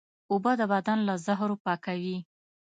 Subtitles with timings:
[0.31, 2.17] اوبه د بدن له زهرو پاکوي